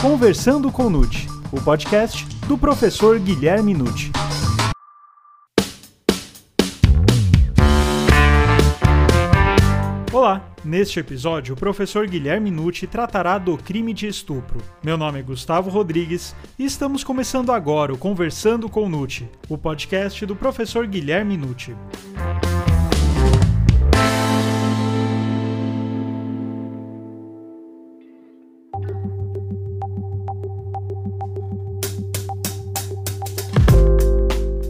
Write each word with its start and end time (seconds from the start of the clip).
Conversando 0.00 0.70
com 0.70 0.88
Nute, 0.88 1.26
o 1.50 1.60
podcast 1.60 2.24
do 2.46 2.56
professor 2.56 3.18
Guilherme 3.18 3.74
Nute. 3.74 4.12
Olá, 10.12 10.54
neste 10.64 11.00
episódio 11.00 11.56
o 11.56 11.58
professor 11.58 12.06
Guilherme 12.06 12.48
Nucci 12.48 12.86
tratará 12.86 13.38
do 13.38 13.58
crime 13.58 13.92
de 13.92 14.06
estupro. 14.06 14.60
Meu 14.84 14.96
nome 14.96 15.18
é 15.18 15.22
Gustavo 15.22 15.68
Rodrigues 15.68 16.32
e 16.56 16.64
estamos 16.64 17.02
começando 17.02 17.50
agora 17.50 17.92
o 17.92 17.98
Conversando 17.98 18.68
com 18.68 18.88
Nucci, 18.88 19.28
o 19.48 19.58
podcast 19.58 20.24
do 20.24 20.36
professor 20.36 20.86
Guilherme 20.86 21.36
Nucci. 21.36 21.74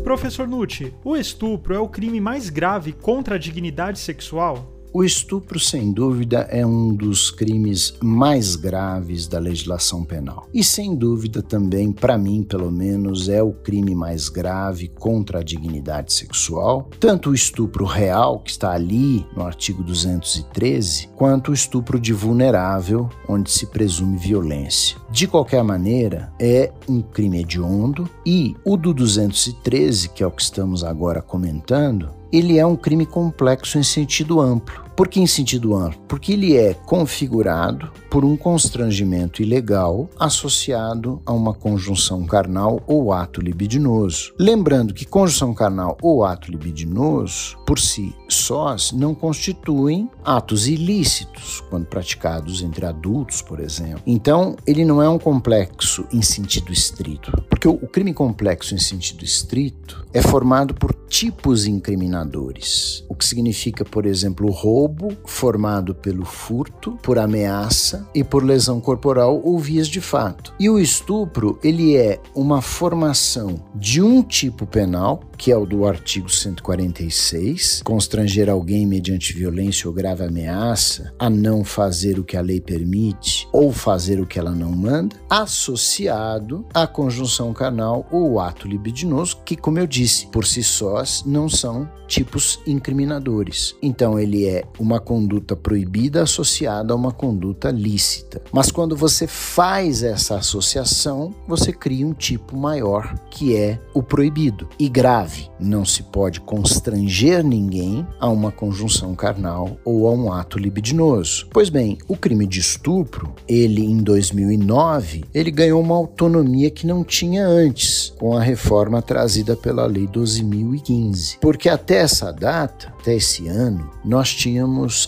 Professor 0.09 0.49
Nucci, 0.49 0.95
o 1.05 1.15
estupro 1.15 1.75
é 1.75 1.79
o 1.79 1.87
crime 1.87 2.19
mais 2.19 2.49
grave 2.49 2.95
contra 2.95 3.35
a 3.35 3.39
dignidade 3.39 3.99
sexual? 3.99 4.78
O 4.99 5.05
estupro, 5.05 5.61
sem 5.61 5.93
dúvida, 5.93 6.49
é 6.51 6.67
um 6.67 6.93
dos 6.93 7.31
crimes 7.31 7.95
mais 8.03 8.57
graves 8.57 9.29
da 9.29 9.39
legislação 9.39 10.05
penal. 10.05 10.49
E, 10.53 10.65
sem 10.65 10.97
dúvida, 10.97 11.41
também, 11.41 11.93
para 11.93 12.19
mim, 12.19 12.43
pelo 12.43 12.69
menos, 12.69 13.29
é 13.29 13.41
o 13.41 13.53
crime 13.53 13.95
mais 13.95 14.29
grave 14.29 14.89
contra 14.89 15.39
a 15.39 15.43
dignidade 15.45 16.13
sexual. 16.13 16.91
Tanto 16.99 17.31
o 17.31 17.35
estupro 17.35 17.85
real, 17.85 18.41
que 18.41 18.51
está 18.51 18.73
ali 18.73 19.25
no 19.37 19.45
artigo 19.45 19.85
213, 19.85 21.11
quanto 21.15 21.53
o 21.53 21.55
estupro 21.55 22.01
de 22.01 22.13
vulnerável, 22.13 23.09
onde 23.29 23.53
se 23.53 23.67
presume 23.67 24.19
violência. 24.19 24.97
De 25.13 25.29
qualquer 25.29 25.63
maneira, 25.63 26.33
é 26.41 26.73
um 26.89 27.01
crime 27.03 27.43
hediondo 27.43 28.11
e 28.27 28.57
o 28.65 28.77
do 28.77 28.93
213, 28.93 30.09
que 30.09 30.25
é 30.25 30.27
o 30.27 30.33
que 30.33 30.43
estamos 30.43 30.83
agora 30.83 31.23
comentando, 31.23 32.11
ele 32.33 32.59
é 32.59 32.67
um 32.67 32.75
crime 32.75 33.07
complexo 33.07 33.79
em 33.79 33.83
sentido 33.85 34.41
amplo. 34.41 34.88
Por 34.99 35.07
que 35.07 35.21
em 35.21 35.29
sentido 35.29 35.77
amplo? 35.77 36.01
Porque 36.09 36.33
ele 36.33 36.57
é 36.57 36.75
configurado 36.75 37.93
por 38.11 38.25
um 38.25 38.37
constrangimento 38.37 39.41
ilegal 39.41 40.11
associado 40.19 41.23
a 41.25 41.33
uma 41.33 41.55
conjunção 41.55 42.27
carnal 42.27 42.83
ou 42.85 43.13
ato 43.13 43.41
libidinoso. 43.41 44.35
Lembrando 44.37 44.93
que 44.93 45.05
conjunção 45.05 45.55
carnal 45.55 45.97
ou 46.03 46.25
ato 46.25 46.51
libidinoso, 46.51 47.57
por 47.65 47.79
si 47.79 48.13
sós, 48.29 48.91
não 48.91 49.15
constituem 49.15 50.11
atos 50.25 50.67
ilícitos 50.67 51.63
quando 51.71 51.87
praticados 51.87 52.61
entre 52.61 52.85
adultos, 52.85 53.41
por 53.41 53.61
exemplo. 53.61 54.03
Então, 54.05 54.57
ele 54.67 54.85
não 54.85 55.01
é 55.01 55.09
um 55.09 55.19
complexo 55.19 56.07
em 56.13 56.23
sentido 56.23 56.73
estrito, 56.73 57.31
porque 57.49 57.69
o 57.69 57.87
crime 57.87 58.13
complexo 58.13 58.75
em 58.75 58.79
sentido 58.79 59.25
estrito 59.25 60.05
é 60.13 60.21
formado 60.21 60.75
por 60.75 60.93
tipos 61.09 61.67
incriminadores, 61.67 63.05
o 63.09 63.15
que 63.15 63.25
significa, 63.25 63.85
por 63.85 64.05
exemplo, 64.05 64.51
roubo 64.51 64.88
roubo 64.89 65.13
formado 65.27 65.95
pelo 65.95 66.25
furto, 66.25 66.99
por 67.03 67.19
ameaça 67.19 68.09
e 68.15 68.25
por 68.25 68.43
lesão 68.43 68.81
corporal 68.81 69.41
ou 69.45 69.59
vias 69.59 69.87
de 69.87 70.01
fato. 70.01 70.55
E 70.59 70.71
o 70.71 70.79
estupro, 70.79 71.59
ele 71.63 71.97
é 71.97 72.19
uma 72.35 72.63
formação 72.63 73.63
de 73.75 74.01
um 74.01 74.23
tipo 74.23 74.67
penal, 74.67 75.21
que 75.37 75.53
é 75.53 75.57
o 75.57 75.67
do 75.67 75.87
artigo 75.87 76.31
146, 76.31 77.83
constranger 77.85 78.49
alguém 78.49 78.87
mediante 78.87 79.35
violência 79.35 79.89
ou 79.89 79.95
grave 79.95 80.25
ameaça 80.25 81.13
a 81.19 81.29
não 81.29 81.63
fazer 81.63 82.19
o 82.19 82.25
que 82.25 82.37
a 82.37 82.41
lei 82.41 82.61
permite 82.61 83.47
ou 83.53 83.73
fazer 83.73 84.21
o 84.21 84.27
que 84.27 84.39
ela 84.39 84.53
não 84.53 84.73
manda, 84.73 85.17
associado 85.29 86.67
à 86.73 86.87
conjunção 86.87 87.53
carnal 87.53 88.07
ou 88.11 88.41
ato 88.41 88.67
libidinoso, 88.67 89.39
que, 89.45 89.57
como 89.57 89.79
eu 89.79 89.87
disse, 89.87 90.27
por 90.29 90.47
si 90.47 90.63
sós 90.63 91.23
não 91.27 91.49
são 91.49 91.89
tipos 92.09 92.59
incriminadores. 92.67 93.77
Então 93.83 94.19
ele 94.19 94.47
é 94.47 94.65
uma 94.79 95.01
conduta 95.01 95.57
proibida 95.57 96.23
associada 96.23 96.93
a 96.93 96.97
uma 96.97 97.13
conduta 97.13 97.71
lícita. 97.71 98.43
Mas 98.53 98.71
quando 98.71 98.97
você 98.97 99.27
faz 99.27 100.03
essa 100.03 100.37
associação, 100.37 101.35
você 101.47 101.73
cria 101.73 102.07
um 102.07 102.13
tipo 102.13 102.57
maior, 102.57 103.15
que 103.31 103.57
é 103.57 103.81
o 103.95 104.03
proibido. 104.03 104.69
E 104.79 104.89
grave, 104.89 105.49
não 105.59 105.85
se 105.85 106.03
pode 106.03 106.41
constranger 106.41 107.45
ninguém 107.45 108.07
a 108.21 108.29
uma 108.29 108.53
conjunção 108.53 109.15
carnal 109.15 109.77
ou 109.85 110.07
a 110.07 110.13
um 110.13 110.33
ato 110.33 110.59
libidinoso. 110.59 111.49
Pois 111.53 111.69
bem, 111.69 111.99
o 112.07 112.17
crime 112.17 112.47
de 112.47 112.61
estupro, 112.61 113.35
ele 113.47 113.85
em 113.85 113.99
2009, 113.99 115.25
ele 115.35 115.51
ganhou 115.51 115.81
uma 115.81 115.97
autonomia 115.97 116.71
que 116.71 116.87
não 116.87 117.05
tinha 117.05 117.47
antes, 117.47 118.13
com 118.19 118.37
a 118.37 118.43
reforma 118.43 119.01
trazida 119.03 119.57
pela 119.57 119.87
Lei 119.87 120.07
12.015. 120.07 121.39
Porque 121.41 121.69
até 121.69 121.97
essa 121.97 122.33
data, 122.33 122.93
até 123.01 123.17
esse 123.17 123.49
ano, 123.49 123.91
nós 124.05 124.35
tínhamos 124.35 124.58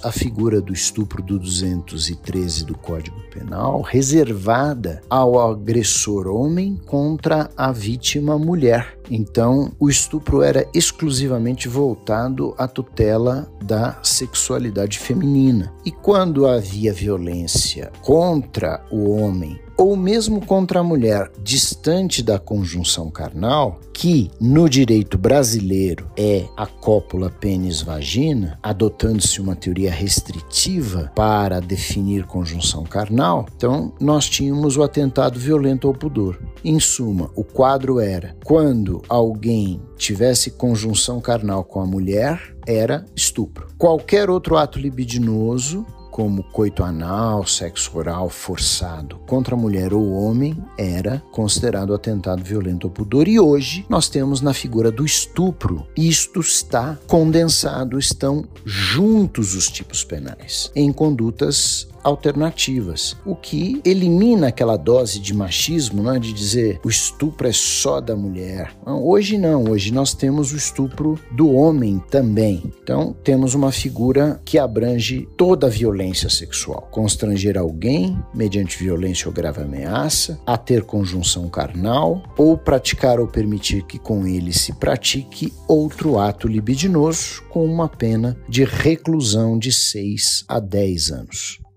a 0.03 0.13
figura 0.13 0.61
do 0.61 0.73
estupro 0.73 1.23
do 1.23 1.39
213 1.39 2.65
do 2.65 2.77
Código 2.77 3.21
Penal 3.33 3.81
reservada 3.81 5.03
ao 5.09 5.39
agressor 5.39 6.27
homem 6.27 6.81
contra 6.87 7.51
a 7.57 7.73
vítima 7.73 8.39
mulher. 8.39 8.99
Então, 9.11 9.73
o 9.79 9.89
estupro 9.89 10.43
era 10.43 10.69
exclusivamente 10.75 11.69
voltado 11.69 12.55
à 12.57 12.69
tutela 12.69 13.51
da 13.65 13.99
sexualidade 14.03 14.99
feminina. 14.99 15.73
E 15.85 15.91
quando 15.91 16.47
havia 16.47 16.93
violência 16.93 17.91
contra 18.03 18.85
o 18.91 19.11
homem 19.11 19.59
ou 19.81 19.97
mesmo 19.97 20.45
contra 20.45 20.81
a 20.81 20.85
mulher 20.85 21.33
distante 21.43 22.23
da 22.23 22.39
conjunção 22.39 23.11
carnal, 23.11 23.81
que 23.95 24.31
no 24.39 24.69
direito 24.69 25.17
brasileiro 25.17 26.07
é 26.19 26.45
a 26.55 26.67
cópula 26.67 27.31
pênis-vagina, 27.31 28.59
adotando-se 28.63 29.41
uma 29.41 29.57
teoria 29.57 29.91
restritiva 29.91 31.11
para 31.15 31.61
definir 31.61 32.27
conjunção 32.27 32.85
carnal, 32.85 33.47
então 33.57 33.91
nós 33.99 34.29
tínhamos 34.29 34.77
o 34.77 34.83
atentado 34.83 35.39
violento 35.39 35.89
ao 35.89 35.95
pudor. 35.95 36.39
Em 36.63 36.79
suma, 36.79 37.31
o 37.35 37.43
quadro 37.43 37.99
era 37.99 38.37
quando 38.45 39.01
alguém 39.09 39.81
tivesse 39.97 40.51
conjunção 40.51 41.23
carnal 41.23 41.65
com 41.65 41.81
a 41.81 41.87
mulher, 41.87 42.55
era 42.67 43.07
estupro. 43.17 43.69
Qualquer 43.79 44.29
outro 44.29 44.59
ato 44.59 44.79
libidinoso 44.79 45.87
como 46.21 46.43
coito 46.43 46.85
anal, 46.85 47.47
sexo 47.47 47.97
oral 47.97 48.29
forçado 48.29 49.19
contra 49.27 49.57
mulher 49.57 49.95
ou 49.95 50.13
homem 50.13 50.55
era 50.77 51.23
considerado 51.33 51.95
atentado 51.95 52.45
violento 52.45 52.87
ao 52.87 52.91
pudor. 52.91 53.27
E 53.27 53.41
hoje 53.41 53.87
nós 53.89 54.07
temos 54.07 54.43
na 54.43 54.53
figura 54.53 54.93
do 54.93 55.03
estupro, 55.03 55.87
isto 55.97 56.39
está 56.41 56.99
condensado, 57.07 57.99
estão 57.99 58.45
juntos 58.67 59.55
os 59.55 59.71
tipos 59.71 60.05
penais 60.05 60.71
em 60.77 60.93
condutas 60.93 61.89
alternativas, 62.03 63.17
o 63.25 63.35
que 63.35 63.81
elimina 63.85 64.49
aquela 64.49 64.77
dose 64.77 65.19
de 65.19 65.35
machismo, 65.35 66.03
né, 66.03 66.19
de 66.19 66.33
dizer 66.33 66.81
o 66.85 66.89
estupro 66.89 67.49
é 67.49 67.53
só 67.53 68.01
da 68.01 68.17
mulher. 68.17 68.73
Hoje 68.87 69.39
não, 69.39 69.65
hoje 69.65 69.93
nós 69.93 70.15
temos 70.15 70.53
o 70.53 70.57
estupro 70.57 71.19
do 71.31 71.53
homem 71.53 72.03
também. 72.11 72.63
Então 72.83 73.15
temos 73.25 73.55
uma 73.55 73.73
figura 73.73 74.41
que 74.45 74.59
abrange 74.59 75.29
toda 75.37 75.67
a 75.67 75.71
violência 75.71 76.29
sexual, 76.29 76.89
constranger 76.91 77.57
alguém 77.57 78.19
mediante 78.35 78.79
violência 78.79 79.29
ou 79.29 79.35
grave 79.35 79.63
ameaça, 79.63 80.41
a 80.47 80.57
ter 80.57 80.85
conjunção 80.85 81.49
carnal 81.49 82.23
ou 82.37 82.57
praticar 82.57 83.21
ou 83.21 83.27
permitir 83.27 83.85
que 83.85 83.99
com 83.99 84.27
ele 84.27 84.53
se 84.53 84.73
pratique 84.73 85.53
outro 85.69 86.19
ato 86.19 86.49
libidinoso 86.49 87.43
com 87.49 87.65
uma 87.65 87.89
pena 87.89 88.37
de 88.49 88.65
reclusão 88.65 89.59
de 89.59 89.73
6 89.73 90.45
a 90.49 90.59
10 90.61 91.11
anos. 91.11 91.70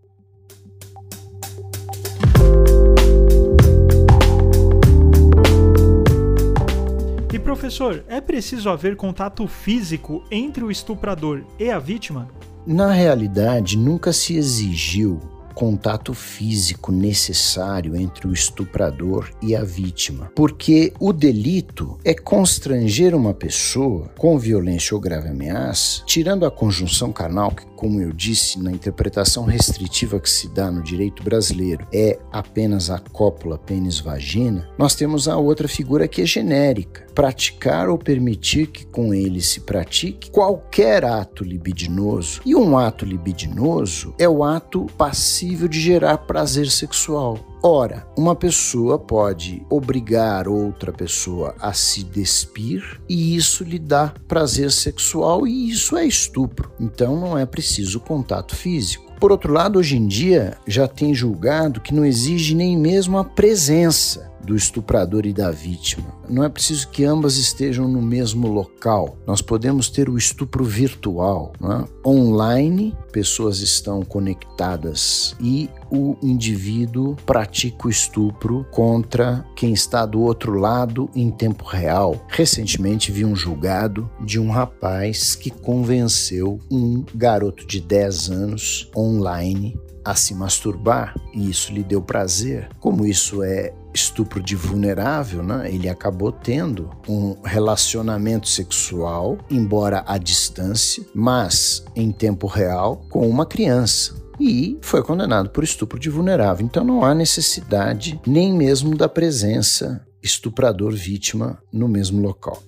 Professor, 7.43 8.03
é 8.07 8.22
preciso 8.22 8.69
haver 8.69 8.95
contato 8.95 9.45
físico 9.47 10.23
entre 10.31 10.63
o 10.63 10.72
estuprador 10.72 11.43
e 11.59 11.69
a 11.69 11.78
vítima? 11.78 12.29
Na 12.66 12.91
realidade, 12.91 13.78
nunca 13.78 14.13
se 14.13 14.37
exigiu 14.37 15.19
contato 15.53 16.13
físico 16.13 16.91
necessário 16.91 17.95
entre 17.95 18.28
o 18.28 18.34
estuprador 18.34 19.29
e 19.41 19.55
a 19.55 19.63
vítima, 19.63 20.31
porque 20.35 20.91
o 20.99 21.13
delito 21.13 21.97
é 22.03 22.13
constranger 22.13 23.16
uma 23.16 23.34
pessoa 23.34 24.09
com 24.17 24.37
violência 24.37 24.96
ou 24.96 25.01
grave 25.01 25.29
ameaça, 25.29 26.03
tirando 26.05 26.46
a 26.46 26.51
conjunção 26.51 27.11
carnal, 27.11 27.51
que, 27.51 27.66
como 27.84 28.00
eu 28.00 28.14
disse, 28.14 28.64
na 28.64 28.72
interpretação 28.72 29.44
restritiva 29.44 30.18
que 30.18 30.30
se 30.30 30.47
dá 30.47 30.72
no 30.72 30.82
direito 30.82 31.22
brasileiro 31.22 31.85
é 31.94 32.18
apenas 32.32 32.90
a 32.90 32.97
cópula 32.97 33.58
pênis-vagina, 33.58 34.70
nós 34.78 34.96
temos 34.96 35.28
a 35.28 35.35
outra 35.35 35.68
figura 35.68 36.08
que 36.08 36.22
é 36.22 36.26
genérica, 36.26 37.06
praticar 37.14 37.90
ou 37.90 37.97
permitir 37.97 38.68
que 38.68 38.85
com 38.85 39.14
ele 39.14 39.41
se 39.41 39.59
pratique 39.59 40.32
qualquer 40.32 41.03
ato 41.03 41.44
libidinoso. 41.44 42.40
E 42.46 42.56
um 42.56 42.78
ato 42.78 43.03
libidinoso 43.03 44.16
é 44.18 44.30
o 44.30 44.46
ato 44.46 44.85
passivo 44.97 45.68
de 45.68 45.82
gerar 45.82 46.20
prazer 46.20 46.72
sexual. 46.72 47.38
Ora, 47.65 48.05
uma 48.17 48.35
pessoa 48.35 48.99
pode 48.99 49.65
obrigar 49.69 50.49
outra 50.49 50.91
pessoa 50.91 51.55
a 51.61 51.71
se 51.71 52.03
despir 52.03 52.99
e 53.07 53.37
isso 53.37 53.63
lhe 53.63 53.79
dá 53.79 54.13
prazer 54.27 54.69
sexual 54.69 55.47
e 55.47 55.69
isso 55.69 55.95
é 55.95 56.05
estupro. 56.05 56.73
Então 56.77 57.17
não 57.17 57.37
é 57.37 57.45
preciso 57.45 58.01
contato 58.01 58.53
físico. 58.53 59.13
Por 59.17 59.31
outro 59.31 59.53
lado, 59.53 59.79
hoje 59.79 59.95
em 59.95 60.05
dia 60.05 60.57
já 60.67 60.89
tem 60.89 61.15
julgado 61.15 61.79
que 61.79 61.93
não 61.93 62.03
exige 62.03 62.53
nem 62.53 62.77
mesmo 62.77 63.17
a 63.17 63.23
presença 63.23 64.33
do 64.43 64.55
estuprador 64.55 65.25
e 65.25 65.34
da 65.34 65.51
vítima. 65.51 66.13
Não 66.29 66.43
é 66.43 66.49
preciso 66.49 66.90
que 66.90 67.03
ambas 67.03 67.37
estejam 67.37 67.87
no 67.87 68.01
mesmo 68.01 68.47
local. 68.47 69.17
Nós 69.25 69.41
podemos 69.41 69.90
ter 69.90 70.09
o 70.09 70.17
estupro 70.17 70.63
virtual. 70.63 71.53
É? 71.61 72.07
Online, 72.07 72.95
pessoas 73.11 73.59
estão 73.59 74.03
conectadas 74.03 75.35
e 75.40 75.69
o 75.91 76.16
indivíduo 76.22 77.16
pratica 77.25 77.87
o 77.87 77.90
estupro 77.90 78.66
contra 78.72 79.45
quem 79.55 79.73
está 79.73 80.05
do 80.05 80.22
outro 80.22 80.57
lado 80.57 81.09
em 81.16 81.29
tempo 81.29 81.66
real. 81.66 82.25
Recentemente 82.28 83.11
vi 83.11 83.23
um 83.23 83.35
julgado 83.35 84.09
de 84.22 84.39
um 84.39 84.49
rapaz 84.49 85.35
que 85.35 85.49
convenceu 85.49 86.59
um 86.72 87.03
garoto 87.13 87.66
de 87.66 87.79
10 87.79 88.29
anos 88.31 88.89
online 88.96 89.78
a 90.03 90.16
se 90.16 90.34
masturbar 90.34 91.16
e 91.34 91.49
isso 91.49 91.72
lhe 91.72 91.84
deu 91.84 92.01
prazer. 92.01 92.69
Como 92.79 93.05
isso 93.05 93.41
é 93.43 93.73
estupro 93.93 94.41
de 94.41 94.55
vulnerável, 94.55 95.43
né? 95.43 95.69
ele 95.72 95.87
acabou 95.87 96.31
tendo 96.31 96.90
um 97.07 97.35
relacionamento 97.43 98.47
sexual, 98.47 99.37
embora 99.49 100.03
à 100.07 100.17
distância, 100.17 101.05
mas 101.13 101.84
em 101.95 102.11
tempo 102.11 102.47
real, 102.47 103.05
com 103.09 103.28
uma 103.29 103.45
criança 103.45 104.22
e 104.40 104.78
foi 104.81 105.03
condenado 105.03 105.49
por 105.49 105.63
estupro 105.63 105.99
de 105.99 106.09
vulnerável. 106.09 106.66
Então 106.66 106.84
não 106.84 107.05
há 107.05 107.13
necessidade 107.13 108.19
nem 108.25 108.53
mesmo 108.53 108.97
da 108.97 109.07
presença 109.07 110.05
estuprador-vítima 110.22 111.59
no 111.72 111.87
mesmo 111.87 112.22
local. 112.22 112.61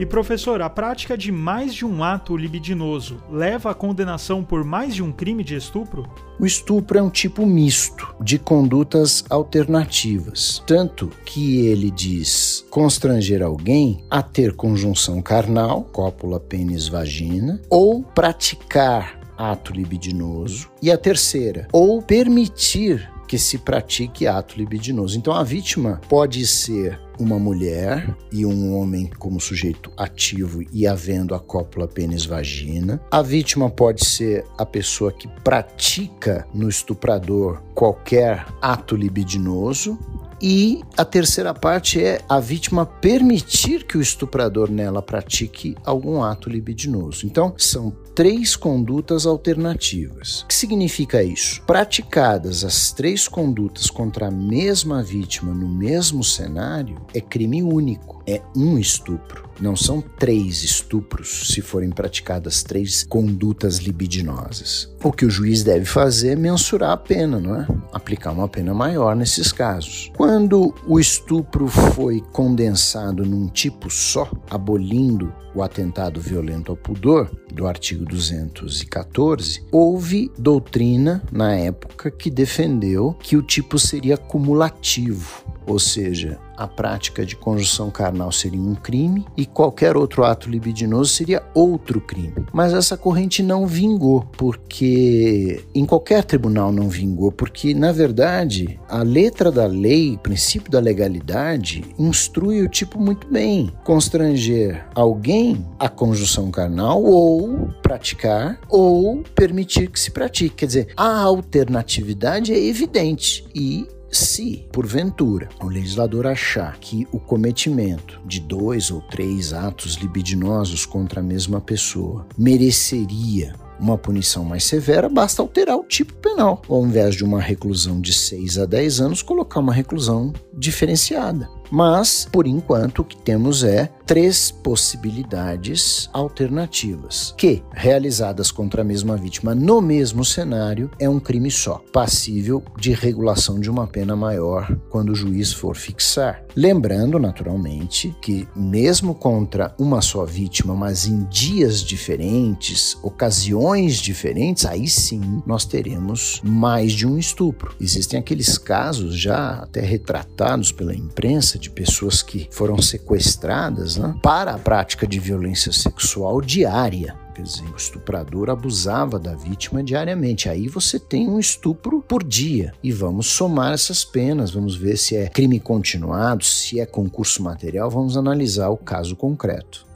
E 0.00 0.06
professor, 0.06 0.62
a 0.62 0.70
prática 0.70 1.14
de 1.14 1.30
mais 1.30 1.74
de 1.74 1.84
um 1.84 2.02
ato 2.02 2.34
libidinoso 2.34 3.22
leva 3.30 3.70
à 3.70 3.74
condenação 3.74 4.42
por 4.42 4.64
mais 4.64 4.94
de 4.94 5.02
um 5.02 5.12
crime 5.12 5.44
de 5.44 5.54
estupro? 5.54 6.08
O 6.38 6.46
estupro 6.46 6.96
é 6.96 7.02
um 7.02 7.10
tipo 7.10 7.44
misto 7.44 8.08
de 8.18 8.38
condutas 8.38 9.22
alternativas, 9.28 10.62
tanto 10.66 11.10
que 11.26 11.66
ele 11.66 11.90
diz 11.90 12.64
constranger 12.70 13.42
alguém 13.42 14.02
a 14.08 14.22
ter 14.22 14.56
conjunção 14.56 15.20
carnal, 15.20 15.82
cópula, 15.82 16.40
pênis, 16.40 16.88
vagina, 16.88 17.60
ou 17.68 18.02
praticar 18.02 19.20
ato 19.36 19.70
libidinoso, 19.70 20.70
e 20.80 20.90
a 20.90 20.96
terceira, 20.96 21.68
ou 21.70 22.00
permitir 22.00 23.06
que 23.28 23.38
se 23.38 23.58
pratique 23.58 24.26
ato 24.26 24.56
libidinoso. 24.56 25.18
Então 25.18 25.34
a 25.34 25.44
vítima 25.44 26.00
pode 26.08 26.46
ser 26.46 26.98
uma 27.20 27.38
mulher 27.38 28.16
e 28.32 28.46
um 28.46 28.74
homem 28.74 29.08
como 29.18 29.38
sujeito 29.38 29.92
ativo 29.96 30.64
e 30.72 30.86
havendo 30.86 31.34
a 31.34 31.38
cópula 31.38 31.86
pênis-vagina. 31.86 33.00
A 33.10 33.20
vítima 33.20 33.68
pode 33.68 34.04
ser 34.06 34.44
a 34.56 34.64
pessoa 34.64 35.12
que 35.12 35.28
pratica 35.44 36.46
no 36.54 36.68
estuprador 36.68 37.60
qualquer 37.74 38.46
ato 38.60 38.96
libidinoso. 38.96 39.98
E 40.42 40.80
a 40.96 41.04
terceira 41.04 41.52
parte 41.52 42.02
é 42.02 42.22
a 42.26 42.40
vítima 42.40 42.86
permitir 42.86 43.84
que 43.84 43.98
o 43.98 44.00
estuprador 44.00 44.70
nela 44.70 45.02
pratique 45.02 45.76
algum 45.84 46.22
ato 46.22 46.48
libidinoso. 46.48 47.26
Então, 47.26 47.52
são 47.58 47.92
três 48.14 48.56
condutas 48.56 49.26
alternativas. 49.26 50.42
O 50.42 50.46
que 50.46 50.54
significa 50.54 51.22
isso? 51.22 51.62
Praticadas 51.62 52.64
as 52.64 52.92
três 52.92 53.28
condutas 53.28 53.88
contra 53.88 54.28
a 54.28 54.30
mesma 54.30 55.02
vítima 55.02 55.54
no 55.54 55.68
mesmo 55.68 56.22
cenário, 56.22 57.00
é 57.14 57.20
crime 57.20 57.62
único, 57.62 58.22
é 58.26 58.40
um 58.56 58.78
estupro. 58.78 59.48
Não 59.60 59.76
são 59.76 60.00
três 60.00 60.62
estupros 60.62 61.52
se 61.52 61.60
forem 61.60 61.90
praticadas 61.90 62.62
três 62.62 63.04
condutas 63.04 63.76
libidinosas. 63.76 64.90
O 65.04 65.12
que 65.12 65.26
o 65.26 65.30
juiz 65.30 65.62
deve 65.62 65.84
fazer 65.84 66.30
é 66.30 66.36
mensurar 66.36 66.92
a 66.92 66.96
pena, 66.96 67.38
não 67.38 67.56
é? 67.56 67.66
Aplicar 67.92 68.32
uma 68.32 68.48
pena 68.48 68.72
maior 68.72 69.14
nesses 69.14 69.52
casos. 69.52 70.10
Quando 70.16 70.74
o 70.86 70.98
estupro 70.98 71.68
foi 71.68 72.22
condensado 72.32 73.24
num 73.24 73.48
tipo 73.48 73.90
só, 73.90 74.30
abolindo 74.48 75.32
o 75.54 75.62
atentado 75.62 76.20
violento 76.20 76.70
ao 76.70 76.76
pudor, 76.76 77.30
do 77.52 77.66
artigo 77.66 77.99
214, 78.04 79.62
houve 79.70 80.30
doutrina 80.38 81.22
na 81.30 81.54
época 81.54 82.10
que 82.10 82.30
defendeu 82.30 83.14
que 83.20 83.36
o 83.36 83.42
tipo 83.42 83.78
seria 83.78 84.16
cumulativo, 84.16 85.42
ou 85.66 85.78
seja, 85.78 86.38
a 86.60 86.68
prática 86.68 87.24
de 87.24 87.34
conjunção 87.34 87.90
carnal 87.90 88.30
seria 88.30 88.60
um 88.60 88.74
crime 88.74 89.24
e 89.34 89.46
qualquer 89.46 89.96
outro 89.96 90.24
ato 90.24 90.50
libidinoso 90.50 91.10
seria 91.10 91.42
outro 91.54 92.02
crime. 92.02 92.34
Mas 92.52 92.74
essa 92.74 92.98
corrente 92.98 93.42
não 93.42 93.66
vingou, 93.66 94.26
porque 94.36 95.64
em 95.74 95.86
qualquer 95.86 96.22
tribunal 96.22 96.70
não 96.70 96.90
vingou, 96.90 97.32
porque 97.32 97.72
na 97.72 97.92
verdade 97.92 98.78
a 98.90 99.02
letra 99.02 99.50
da 99.50 99.64
lei, 99.64 100.16
o 100.16 100.18
princípio 100.18 100.70
da 100.70 100.78
legalidade, 100.78 101.82
instrui 101.98 102.60
o 102.60 102.68
tipo 102.68 103.00
muito 103.00 103.26
bem. 103.26 103.72
Constranger 103.82 104.86
alguém 104.94 105.66
à 105.78 105.88
conjunção 105.88 106.50
carnal 106.50 107.02
ou 107.02 107.70
praticar 107.80 108.60
ou 108.68 109.22
permitir 109.34 109.88
que 109.88 109.98
se 109.98 110.10
pratique. 110.10 110.56
Quer 110.56 110.66
dizer, 110.66 110.88
a 110.94 111.22
alternatividade 111.22 112.52
é 112.52 112.62
evidente 112.62 113.46
e 113.54 113.88
se, 114.10 114.66
porventura, 114.72 115.48
o 115.62 115.68
legislador 115.68 116.26
achar 116.26 116.78
que 116.78 117.06
o 117.12 117.20
cometimento 117.20 118.20
de 118.24 118.40
dois 118.40 118.90
ou 118.90 119.00
três 119.02 119.52
atos 119.52 119.94
libidinosos 119.94 120.84
contra 120.84 121.20
a 121.20 121.22
mesma 121.22 121.60
pessoa 121.60 122.26
mereceria 122.36 123.54
uma 123.80 123.96
punição 123.96 124.44
mais 124.44 124.64
severa, 124.64 125.08
basta 125.08 125.40
alterar 125.40 125.76
o 125.76 125.84
tipo 125.84 126.12
penal. 126.14 126.60
Ao 126.68 126.84
invés 126.84 127.14
de 127.14 127.24
uma 127.24 127.40
reclusão 127.40 128.00
de 128.00 128.12
6 128.12 128.58
a 128.58 128.66
10 128.66 129.00
anos, 129.00 129.22
colocar 129.22 129.58
uma 129.58 129.72
reclusão 129.72 130.32
diferenciada. 130.60 131.48
Mas, 131.70 132.28
por 132.30 132.48
enquanto, 132.48 133.00
o 133.00 133.04
que 133.04 133.16
temos 133.16 133.62
é 133.62 133.88
três 134.04 134.50
possibilidades 134.50 136.10
alternativas, 136.12 137.32
que, 137.38 137.62
realizadas 137.70 138.50
contra 138.50 138.82
a 138.82 138.84
mesma 138.84 139.16
vítima 139.16 139.54
no 139.54 139.80
mesmo 139.80 140.24
cenário, 140.24 140.90
é 140.98 141.08
um 141.08 141.20
crime 141.20 141.48
só, 141.48 141.80
passível 141.92 142.60
de 142.76 142.92
regulação 142.92 143.60
de 143.60 143.70
uma 143.70 143.86
pena 143.86 144.16
maior 144.16 144.76
quando 144.90 145.10
o 145.10 145.14
juiz 145.14 145.52
for 145.52 145.76
fixar. 145.76 146.44
Lembrando, 146.56 147.20
naturalmente, 147.20 148.12
que 148.20 148.48
mesmo 148.56 149.14
contra 149.14 149.72
uma 149.78 150.02
só 150.02 150.24
vítima, 150.24 150.74
mas 150.74 151.06
em 151.06 151.22
dias 151.26 151.80
diferentes, 151.80 152.98
ocasiões 153.04 153.98
diferentes, 153.98 154.66
aí 154.66 154.88
sim 154.88 155.40
nós 155.46 155.64
teremos 155.64 156.40
mais 156.42 156.92
de 156.92 157.06
um 157.06 157.16
estupro. 157.16 157.76
Existem 157.80 158.18
aqueles 158.18 158.58
casos 158.58 159.16
já 159.16 159.50
até 159.50 159.80
retratados 159.80 160.49
pela 160.72 160.94
imprensa 160.94 161.58
de 161.58 161.70
pessoas 161.70 162.22
que 162.22 162.48
foram 162.50 162.80
sequestradas 162.82 163.96
né, 163.96 164.14
para 164.22 164.54
a 164.54 164.58
prática 164.58 165.06
de 165.06 165.20
violência 165.20 165.72
sexual 165.72 166.40
diária. 166.40 167.16
Quer 167.34 167.42
dizer, 167.42 167.64
o 167.72 167.76
estuprador 167.76 168.50
abusava 168.50 169.18
da 169.18 169.34
vítima 169.34 169.82
diariamente. 169.82 170.48
Aí 170.48 170.66
você 170.66 170.98
tem 170.98 171.28
um 171.28 171.38
estupro 171.38 172.02
por 172.02 172.24
dia. 172.24 172.72
E 172.82 172.90
vamos 172.90 173.28
somar 173.28 173.72
essas 173.72 174.04
penas, 174.04 174.50
vamos 174.50 174.74
ver 174.74 174.96
se 174.96 175.16
é 175.16 175.28
crime 175.28 175.60
continuado, 175.60 176.44
se 176.44 176.80
é 176.80 176.86
concurso 176.86 177.42
material, 177.42 177.88
vamos 177.88 178.16
analisar 178.16 178.68
o 178.70 178.76
caso 178.76 179.14
concreto. 179.14 179.89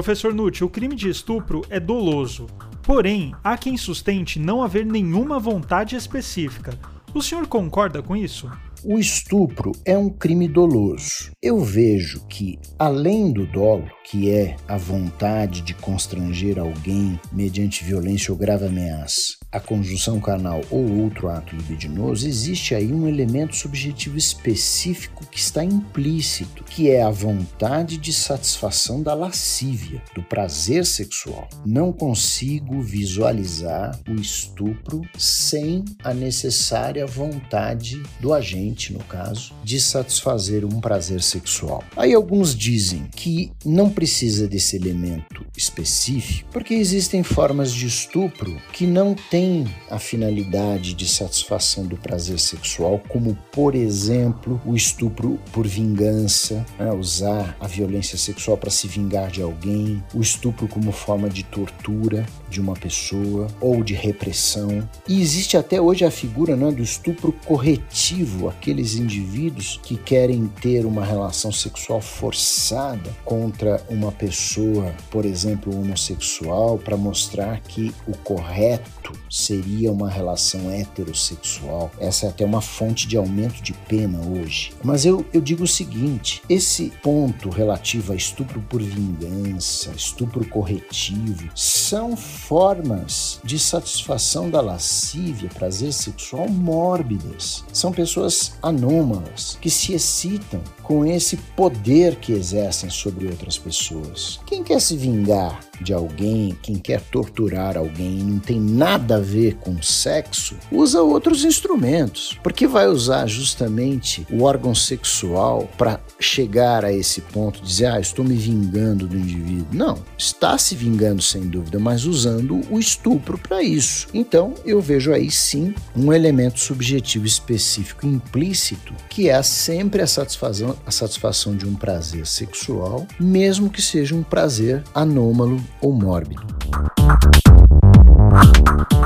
Professor 0.00 0.32
Nutt, 0.32 0.64
o 0.64 0.68
crime 0.70 0.96
de 0.96 1.10
estupro 1.10 1.60
é 1.68 1.78
doloso. 1.78 2.46
Porém, 2.82 3.34
há 3.44 3.58
quem 3.58 3.76
sustente 3.76 4.38
não 4.38 4.62
haver 4.62 4.86
nenhuma 4.86 5.38
vontade 5.38 5.94
específica. 5.94 6.72
O 7.12 7.20
senhor 7.20 7.46
concorda 7.46 8.02
com 8.02 8.16
isso? 8.16 8.50
O 8.84 8.98
estupro 8.98 9.72
é 9.84 9.96
um 9.96 10.08
crime 10.08 10.48
doloso. 10.48 11.30
Eu 11.42 11.60
vejo 11.60 12.24
que, 12.28 12.58
além 12.78 13.32
do 13.32 13.46
dolo, 13.46 13.90
que 14.10 14.30
é 14.30 14.56
a 14.66 14.76
vontade 14.76 15.60
de 15.60 15.74
constranger 15.74 16.58
alguém 16.58 17.20
mediante 17.32 17.84
violência 17.84 18.32
ou 18.32 18.38
grave 18.38 18.66
ameaça, 18.66 19.34
a 19.52 19.60
conjunção 19.60 20.20
carnal 20.20 20.60
ou 20.70 21.02
outro 21.02 21.28
ato 21.28 21.54
libidinoso, 21.54 22.26
existe 22.26 22.74
aí 22.74 22.92
um 22.92 23.06
elemento 23.06 23.54
subjetivo 23.54 24.16
específico 24.16 25.26
que 25.26 25.38
está 25.38 25.62
implícito, 25.64 26.64
que 26.64 26.90
é 26.90 27.02
a 27.02 27.10
vontade 27.10 27.96
de 27.96 28.12
satisfação 28.12 29.02
da 29.02 29.14
lascívia, 29.14 30.02
do 30.14 30.22
prazer 30.22 30.86
sexual. 30.86 31.48
Não 31.66 31.92
consigo 31.92 32.80
visualizar 32.80 33.98
o 34.08 34.14
estupro 34.14 35.02
sem 35.18 35.84
a 36.02 36.14
necessária 36.14 37.06
vontade 37.06 38.02
do 38.20 38.32
agente, 38.32 38.69
no 38.92 39.00
caso, 39.00 39.52
de 39.64 39.80
satisfazer 39.80 40.64
um 40.64 40.80
prazer 40.80 41.22
sexual. 41.22 41.82
Aí 41.96 42.14
alguns 42.14 42.54
dizem 42.54 43.08
que 43.14 43.52
não 43.64 43.90
precisa 43.90 44.46
desse 44.46 44.76
elemento 44.76 45.44
específico, 45.56 46.48
porque 46.52 46.74
existem 46.74 47.22
formas 47.22 47.72
de 47.72 47.86
estupro 47.86 48.56
que 48.72 48.86
não 48.86 49.14
têm 49.14 49.66
a 49.90 49.98
finalidade 49.98 50.94
de 50.94 51.06
satisfação 51.06 51.86
do 51.86 51.96
prazer 51.96 52.38
sexual, 52.38 53.00
como, 53.08 53.36
por 53.52 53.74
exemplo, 53.74 54.60
o 54.64 54.74
estupro 54.74 55.38
por 55.52 55.66
vingança, 55.66 56.64
né? 56.78 56.92
usar 56.92 57.56
a 57.60 57.66
violência 57.66 58.16
sexual 58.16 58.56
para 58.56 58.70
se 58.70 58.86
vingar 58.86 59.30
de 59.30 59.42
alguém, 59.42 60.02
o 60.14 60.20
estupro 60.20 60.66
como 60.68 60.92
forma 60.92 61.28
de 61.28 61.42
tortura 61.44 62.26
de 62.48 62.60
uma 62.60 62.74
pessoa 62.74 63.46
ou 63.60 63.82
de 63.82 63.94
repressão. 63.94 64.88
E 65.08 65.20
existe 65.20 65.56
até 65.56 65.80
hoje 65.80 66.04
a 66.04 66.10
figura 66.10 66.56
né, 66.56 66.70
do 66.70 66.82
estupro 66.82 67.32
corretivo, 67.44 68.48
aqueles 68.60 68.94
indivíduos 68.94 69.80
que 69.82 69.96
querem 69.96 70.46
ter 70.46 70.84
uma 70.84 71.02
relação 71.02 71.50
sexual 71.50 71.98
forçada 71.98 73.10
contra 73.24 73.82
uma 73.88 74.12
pessoa, 74.12 74.94
por 75.10 75.24
exemplo, 75.24 75.74
homossexual, 75.74 76.76
para 76.76 76.94
mostrar 76.94 77.60
que 77.62 77.90
o 78.06 78.14
correto 78.18 78.99
seria 79.28 79.92
uma 79.92 80.08
relação 80.08 80.70
heterossexual. 80.70 81.90
Essa 81.98 82.26
é 82.26 82.28
até 82.28 82.44
uma 82.44 82.60
fonte 82.60 83.06
de 83.06 83.16
aumento 83.16 83.62
de 83.62 83.72
pena 83.72 84.20
hoje. 84.26 84.72
Mas 84.82 85.04
eu, 85.04 85.24
eu 85.32 85.40
digo 85.40 85.64
o 85.64 85.68
seguinte: 85.68 86.42
esse 86.48 86.92
ponto 87.02 87.48
relativo 87.48 88.12
a 88.12 88.16
estupro 88.16 88.60
por 88.62 88.82
vingança, 88.82 89.90
estupro 89.90 90.44
corretivo, 90.46 91.48
são 91.54 92.16
formas 92.16 93.40
de 93.44 93.58
satisfação 93.58 94.50
da 94.50 94.60
lascívia, 94.60 95.50
prazer 95.50 95.92
sexual 95.92 96.48
mórbidas. 96.48 97.64
São 97.72 97.92
pessoas 97.92 98.52
anômalas 98.62 99.58
que 99.60 99.70
se 99.70 99.92
excitam 99.92 100.62
com 100.90 101.06
esse 101.06 101.36
poder 101.36 102.16
que 102.16 102.32
exercem 102.32 102.90
sobre 102.90 103.28
outras 103.28 103.56
pessoas. 103.56 104.40
Quem 104.44 104.64
quer 104.64 104.80
se 104.80 104.96
vingar 104.96 105.60
de 105.80 105.92
alguém, 105.92 106.56
quem 106.62 106.74
quer 106.74 107.00
torturar 107.00 107.76
alguém 107.76 108.18
e 108.18 108.22
não 108.22 108.38
tem 108.40 108.60
nada 108.60 109.16
a 109.16 109.20
ver 109.20 109.54
com 109.54 109.80
sexo, 109.80 110.56
usa 110.70 111.00
outros 111.00 111.44
instrumentos, 111.44 112.38
porque 112.42 112.66
vai 112.66 112.88
usar 112.88 113.26
justamente 113.26 114.26
o 114.30 114.42
órgão 114.42 114.74
sexual 114.74 115.68
para 115.78 116.00
chegar 116.18 116.84
a 116.84 116.92
esse 116.92 117.20
ponto, 117.20 117.62
dizer, 117.62 117.86
ah, 117.86 118.00
estou 118.00 118.24
me 118.24 118.34
vingando 118.34 119.06
do 119.06 119.16
indivíduo. 119.16 119.68
Não, 119.72 119.98
está 120.18 120.58
se 120.58 120.74
vingando 120.74 121.22
sem 121.22 121.42
dúvida, 121.42 121.78
mas 121.78 122.04
usando 122.04 122.60
o 122.68 122.78
estupro 122.78 123.38
para 123.38 123.62
isso. 123.62 124.08
Então, 124.12 124.54
eu 124.64 124.80
vejo 124.80 125.12
aí 125.12 125.30
sim 125.30 125.74
um 125.96 126.12
elemento 126.12 126.58
subjetivo 126.58 127.26
específico 127.26 128.06
implícito, 128.06 128.92
que 129.08 129.30
é 129.30 129.42
sempre 129.42 130.02
a 130.02 130.06
satisfação, 130.06 130.76
a 130.86 130.90
satisfação 130.90 131.56
de 131.56 131.66
um 131.66 131.74
prazer 131.74 132.26
sexual, 132.26 133.06
mesmo 133.18 133.70
que 133.70 133.82
seja 133.82 134.14
um 134.14 134.22
prazer 134.22 134.82
anômalo 134.94 135.60
ou 135.80 135.92
mórbido. 135.92 136.46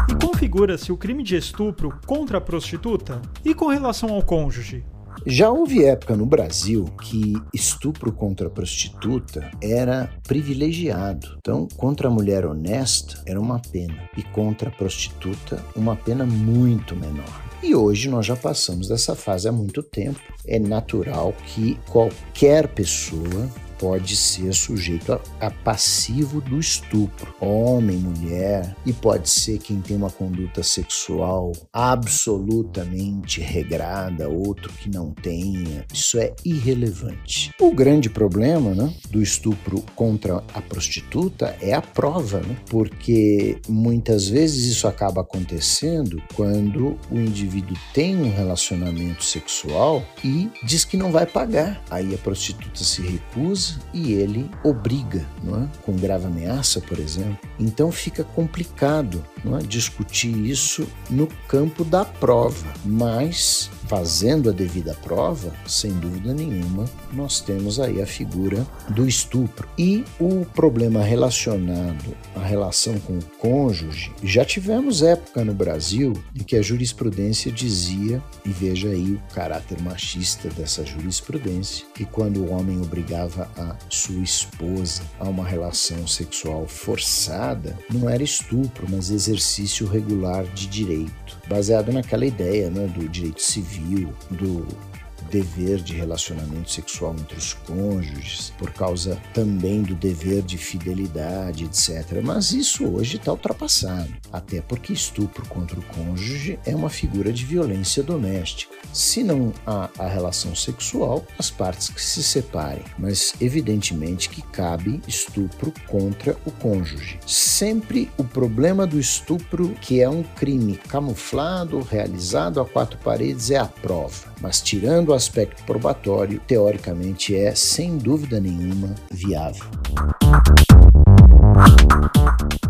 E 0.08 0.14
configura-se 0.26 0.92
o 0.92 0.96
crime 0.96 1.22
de 1.22 1.36
estupro 1.36 1.92
contra 2.06 2.38
a 2.38 2.40
prostituta? 2.40 3.20
E 3.44 3.54
com 3.54 3.68
relação 3.68 4.10
ao 4.10 4.22
cônjuge? 4.22 4.84
Já 5.26 5.50
houve 5.50 5.82
época 5.86 6.14
no 6.14 6.26
Brasil 6.26 6.84
que 7.00 7.32
estupro 7.52 8.12
contra 8.12 8.50
prostituta 8.50 9.50
era 9.62 10.10
privilegiado. 10.28 11.38
Então, 11.38 11.66
contra 11.78 12.08
a 12.08 12.10
mulher 12.10 12.44
honesta 12.44 13.22
era 13.24 13.40
uma 13.40 13.58
pena 13.58 14.06
e 14.18 14.22
contra 14.22 14.68
a 14.68 14.72
prostituta 14.72 15.64
uma 15.74 15.96
pena 15.96 16.26
muito 16.26 16.94
menor. 16.94 17.42
E 17.62 17.74
hoje 17.74 18.10
nós 18.10 18.26
já 18.26 18.36
passamos 18.36 18.88
dessa 18.88 19.14
fase 19.14 19.48
há 19.48 19.52
muito 19.52 19.82
tempo. 19.82 20.20
É 20.46 20.58
natural 20.58 21.32
que 21.46 21.78
qualquer 21.88 22.68
pessoa 22.68 23.48
pode 23.84 24.16
ser 24.16 24.54
sujeito 24.54 25.12
a, 25.12 25.20
a, 25.38 25.50
passivo 25.50 26.40
do 26.40 26.58
estupro, 26.58 27.34
homem, 27.38 27.98
mulher, 27.98 28.74
e 28.86 28.94
pode 28.94 29.28
ser 29.28 29.58
quem 29.58 29.78
tem 29.78 29.94
uma 29.94 30.08
conduta 30.08 30.62
sexual 30.62 31.52
absolutamente 31.70 33.42
regrada, 33.42 34.26
outro 34.26 34.72
que 34.72 34.88
não 34.88 35.10
tenha. 35.10 35.84
Isso 35.92 36.18
é 36.18 36.32
irrelevante. 36.42 37.52
O 37.60 37.74
grande 37.74 38.08
problema 38.08 38.74
né, 38.74 38.90
do 39.10 39.20
estupro 39.20 39.84
contra 39.94 40.42
a 40.54 40.62
prostituta 40.62 41.54
é 41.60 41.74
a 41.74 41.82
prova, 41.82 42.40
né? 42.40 42.56
porque 42.70 43.58
muitas 43.68 44.26
vezes 44.26 44.64
isso 44.64 44.88
acaba 44.88 45.20
acontecendo 45.20 46.22
quando 46.34 46.98
o 47.10 47.18
indivíduo 47.18 47.76
tem 47.92 48.16
um 48.16 48.34
relacionamento 48.34 49.22
sexual 49.22 50.02
e 50.24 50.48
diz 50.62 50.86
que 50.86 50.96
não 50.96 51.12
vai 51.12 51.26
pagar. 51.26 51.84
Aí 51.90 52.14
a 52.14 52.18
prostituta 52.18 52.82
se 52.82 53.02
recusa 53.02 53.73
e 53.92 54.12
ele 54.12 54.50
obriga, 54.62 55.24
não 55.42 55.64
é? 55.64 55.68
com 55.82 55.96
grave 55.96 56.26
ameaça, 56.26 56.80
por 56.80 56.98
exemplo. 56.98 57.38
Então 57.58 57.90
fica 57.90 58.24
complicado 58.24 59.24
não 59.44 59.58
é? 59.58 59.62
discutir 59.62 60.34
isso 60.46 60.86
no 61.10 61.26
campo 61.48 61.84
da 61.84 62.04
prova, 62.04 62.66
mas 62.84 63.70
fazendo 63.86 64.50
a 64.50 64.52
devida 64.52 64.94
prova, 65.02 65.52
sem 65.66 65.92
dúvida 65.92 66.32
nenhuma, 66.32 66.84
nós 67.12 67.40
temos 67.40 67.78
aí 67.78 68.00
a 68.00 68.06
figura 68.06 68.66
do 68.90 69.06
estupro. 69.06 69.68
E 69.78 70.04
o 70.18 70.44
problema 70.46 71.02
relacionado 71.02 72.16
à 72.34 72.40
relação 72.40 72.98
com 73.00 73.18
o 73.18 73.24
cônjuge, 73.38 74.12
já 74.22 74.44
tivemos 74.44 75.02
época 75.02 75.44
no 75.44 75.54
Brasil 75.54 76.12
em 76.34 76.42
que 76.42 76.56
a 76.56 76.62
jurisprudência 76.62 77.52
dizia, 77.52 78.22
e 78.44 78.50
veja 78.50 78.88
aí 78.88 79.12
o 79.12 79.34
caráter 79.34 79.80
machista 79.80 80.48
dessa 80.50 80.84
jurisprudência, 80.84 81.86
que 81.94 82.04
quando 82.04 82.38
o 82.38 82.50
homem 82.50 82.80
obrigava 82.80 83.48
a 83.56 83.76
sua 83.88 84.22
esposa 84.22 85.02
a 85.18 85.28
uma 85.28 85.46
relação 85.46 86.06
sexual 86.06 86.66
forçada, 86.66 87.76
não 87.92 88.08
era 88.08 88.22
estupro, 88.22 88.86
mas 88.88 89.10
exercício 89.10 89.86
regular 89.86 90.44
de 90.54 90.66
direito, 90.66 91.38
baseado 91.48 91.92
naquela 91.92 92.26
ideia 92.26 92.70
né, 92.70 92.86
do 92.86 93.08
direito 93.08 93.42
civil 93.42 93.73
civil, 93.74 94.14
do 94.30 94.93
dever 95.34 95.82
de 95.82 95.94
relacionamento 95.94 96.70
sexual 96.70 97.16
entre 97.18 97.36
os 97.36 97.54
cônjuges, 97.54 98.52
por 98.56 98.72
causa 98.72 99.20
também 99.32 99.82
do 99.82 99.96
dever 99.96 100.42
de 100.42 100.56
fidelidade, 100.56 101.64
etc. 101.64 102.20
Mas 102.22 102.52
isso 102.52 102.86
hoje 102.86 103.16
está 103.16 103.32
ultrapassado, 103.32 104.14
até 104.32 104.60
porque 104.60 104.92
estupro 104.92 105.44
contra 105.48 105.76
o 105.76 105.82
cônjuge 105.82 106.56
é 106.64 106.76
uma 106.76 106.88
figura 106.88 107.32
de 107.32 107.44
violência 107.44 108.00
doméstica. 108.00 108.72
Se 108.92 109.24
não 109.24 109.52
há 109.66 109.90
a 109.98 110.06
relação 110.06 110.54
sexual, 110.54 111.26
as 111.36 111.50
partes 111.50 111.88
que 111.88 112.00
se 112.00 112.22
separem, 112.22 112.84
mas 112.96 113.34
evidentemente 113.40 114.28
que 114.28 114.40
cabe 114.40 115.02
estupro 115.08 115.72
contra 115.88 116.36
o 116.46 116.52
cônjuge. 116.52 117.18
Sempre 117.26 118.08
o 118.16 118.22
problema 118.22 118.86
do 118.86 119.00
estupro, 119.00 119.70
que 119.80 120.00
é 120.00 120.08
um 120.08 120.22
crime 120.22 120.76
camuflado, 120.76 121.80
realizado 121.80 122.60
a 122.60 122.64
quatro 122.64 122.98
paredes, 122.98 123.50
é 123.50 123.58
a 123.58 123.66
prova. 123.66 124.33
Mas 124.44 124.60
tirando 124.60 125.08
o 125.08 125.14
aspecto 125.14 125.64
probatório, 125.64 126.38
teoricamente 126.46 127.34
é, 127.34 127.54
sem 127.54 127.96
dúvida 127.96 128.38
nenhuma, 128.38 128.94
viável. 129.10 129.64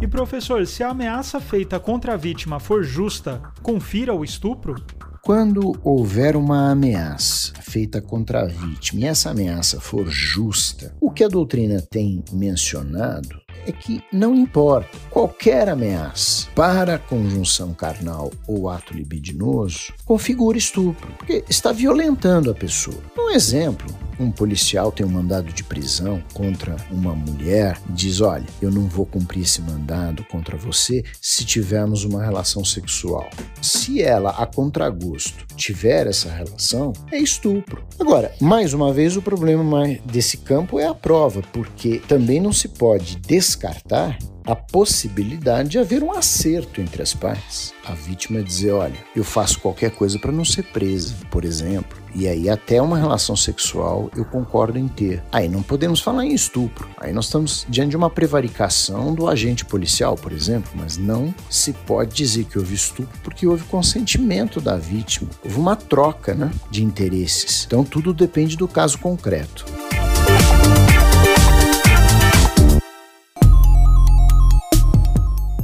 E 0.00 0.06
professor, 0.06 0.64
se 0.68 0.84
a 0.84 0.90
ameaça 0.90 1.40
feita 1.40 1.80
contra 1.80 2.14
a 2.14 2.16
vítima 2.16 2.60
for 2.60 2.84
justa, 2.84 3.42
confira 3.60 4.14
o 4.14 4.22
estupro? 4.22 4.76
Quando 5.20 5.72
houver 5.82 6.36
uma 6.36 6.70
ameaça 6.70 7.52
feita 7.60 8.00
contra 8.00 8.42
a 8.42 8.46
vítima 8.46 9.00
e 9.00 9.04
essa 9.06 9.30
ameaça 9.30 9.80
for 9.80 10.06
justa, 10.06 10.94
o 11.00 11.10
que 11.10 11.24
a 11.24 11.28
doutrina 11.28 11.82
tem 11.82 12.22
mencionado 12.30 13.43
é 13.66 13.72
que 13.72 14.02
não 14.12 14.34
importa 14.34 14.98
qualquer 15.10 15.68
ameaça 15.68 16.48
para 16.54 16.94
a 16.94 16.98
conjunção 16.98 17.72
carnal 17.74 18.30
ou 18.46 18.68
ato 18.68 18.94
libidinoso 18.94 19.92
configura 20.04 20.58
estupro, 20.58 21.12
porque 21.18 21.44
está 21.48 21.72
violentando 21.72 22.50
a 22.50 22.54
pessoa. 22.54 23.00
Um 23.18 23.30
exemplo, 23.30 23.86
um 24.18 24.30
policial 24.30 24.92
tem 24.92 25.04
um 25.04 25.10
mandado 25.10 25.52
de 25.52 25.64
prisão 25.64 26.22
contra 26.32 26.76
uma 26.90 27.14
mulher 27.14 27.78
e 27.88 27.92
diz: 27.92 28.20
Olha, 28.20 28.46
eu 28.60 28.70
não 28.70 28.86
vou 28.86 29.06
cumprir 29.06 29.42
esse 29.42 29.60
mandado 29.62 30.24
contra 30.24 30.56
você 30.56 31.04
se 31.20 31.44
tivermos 31.44 32.04
uma 32.04 32.24
relação 32.24 32.64
sexual. 32.64 33.28
Se 33.60 34.02
ela, 34.02 34.30
a 34.30 34.46
contragosto, 34.46 35.46
tiver 35.56 36.06
essa 36.06 36.30
relação, 36.30 36.92
é 37.10 37.18
estupro. 37.18 37.84
Agora, 37.98 38.32
mais 38.40 38.72
uma 38.72 38.92
vez, 38.92 39.16
o 39.16 39.22
problema 39.22 39.84
desse 40.04 40.36
campo 40.38 40.78
é 40.78 40.86
a 40.86 40.94
prova, 40.94 41.42
porque 41.52 42.00
também 42.06 42.40
não 42.40 42.52
se 42.52 42.68
pode 42.68 43.16
descartar 43.16 44.18
a 44.46 44.54
possibilidade 44.54 45.70
de 45.70 45.78
haver 45.78 46.02
um 46.02 46.12
acerto 46.12 46.80
entre 46.80 47.02
as 47.02 47.14
partes. 47.14 47.72
A 47.84 47.92
vítima 47.92 48.42
dizer: 48.42 48.72
olha, 48.72 48.96
eu 49.14 49.24
faço 49.24 49.60
qualquer 49.60 49.90
coisa 49.90 50.18
para 50.18 50.32
não 50.32 50.44
ser 50.44 50.64
presa, 50.64 51.14
por 51.30 51.44
exemplo. 51.44 52.02
E 52.14 52.28
aí, 52.28 52.48
até 52.48 52.80
uma 52.80 52.96
relação 52.96 53.34
sexual 53.34 54.08
eu 54.16 54.24
concordo 54.24 54.78
em 54.78 54.86
ter. 54.86 55.22
Aí 55.32 55.48
não 55.48 55.62
podemos 55.62 56.00
falar 56.00 56.24
em 56.24 56.32
estupro. 56.32 56.88
Aí 56.96 57.12
nós 57.12 57.24
estamos 57.24 57.66
diante 57.68 57.90
de 57.90 57.96
uma 57.96 58.08
prevaricação 58.08 59.12
do 59.12 59.28
agente 59.28 59.64
policial, 59.64 60.14
por 60.14 60.32
exemplo, 60.32 60.70
mas 60.76 60.96
não 60.96 61.34
se 61.50 61.72
pode 61.72 62.14
dizer 62.14 62.44
que 62.44 62.58
houve 62.58 62.74
estupro 62.74 63.18
porque 63.22 63.46
houve 63.46 63.64
consentimento 63.64 64.60
da 64.60 64.76
vítima. 64.76 65.28
Houve 65.42 65.58
uma 65.58 65.74
troca 65.74 66.34
né, 66.34 66.50
de 66.70 66.84
interesses. 66.84 67.64
Então 67.66 67.82
tudo 67.82 68.14
depende 68.14 68.56
do 68.56 68.68
caso 68.68 68.98
concreto. 68.98 69.64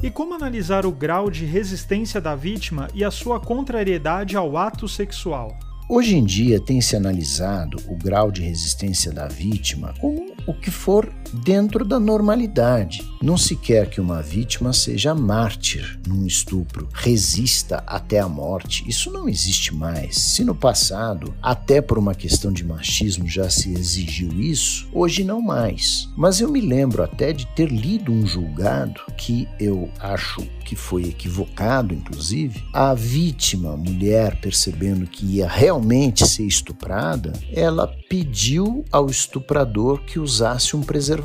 E 0.02 0.10
como 0.10 0.32
analisar 0.32 0.86
o 0.86 0.92
grau 0.92 1.30
de 1.30 1.44
resistência 1.44 2.22
da 2.22 2.34
vítima 2.34 2.88
e 2.94 3.04
a 3.04 3.10
sua 3.10 3.38
contrariedade 3.38 4.34
ao 4.34 4.56
ato 4.56 4.88
sexual? 4.88 5.54
Hoje 5.90 6.16
em 6.16 6.24
dia 6.24 6.58
tem 6.58 6.80
se 6.80 6.96
analisado 6.96 7.76
o 7.86 7.94
grau 7.94 8.30
de 8.30 8.40
resistência 8.40 9.12
da 9.12 9.28
vítima 9.28 9.92
como 10.00 10.34
o 10.46 10.54
que 10.54 10.70
for 10.70 11.12
dentro 11.32 11.84
da 11.84 11.98
normalidade. 11.98 13.08
Não 13.22 13.36
se 13.36 13.54
quer 13.54 13.88
que 13.88 14.00
uma 14.00 14.22
vítima 14.22 14.72
seja 14.72 15.14
mártir 15.14 15.98
num 16.06 16.26
estupro, 16.26 16.88
resista 16.92 17.82
até 17.86 18.18
a 18.18 18.28
morte. 18.28 18.84
Isso 18.88 19.10
não 19.10 19.28
existe 19.28 19.74
mais. 19.74 20.16
Se 20.16 20.44
no 20.44 20.54
passado, 20.54 21.34
até 21.42 21.80
por 21.80 21.98
uma 21.98 22.14
questão 22.14 22.52
de 22.52 22.64
machismo, 22.64 23.28
já 23.28 23.48
se 23.48 23.72
exigiu 23.72 24.40
isso, 24.40 24.88
hoje 24.92 25.24
não 25.24 25.40
mais. 25.40 26.08
Mas 26.16 26.40
eu 26.40 26.50
me 26.50 26.60
lembro 26.60 27.02
até 27.02 27.32
de 27.32 27.46
ter 27.54 27.70
lido 27.70 28.12
um 28.12 28.26
julgado 28.26 29.00
que 29.16 29.48
eu 29.58 29.90
acho 30.00 30.42
que 30.64 30.76
foi 30.76 31.04
equivocado, 31.04 31.92
inclusive. 31.92 32.62
A 32.72 32.94
vítima, 32.94 33.76
mulher, 33.76 34.40
percebendo 34.40 35.06
que 35.06 35.26
ia 35.26 35.48
realmente 35.48 36.26
ser 36.26 36.44
estuprada, 36.44 37.32
ela 37.52 37.92
pediu 38.08 38.84
ao 38.90 39.10
estuprador 39.10 40.00
que 40.02 40.18
usasse 40.18 40.76
um 40.76 40.80
preservativo 40.80 41.19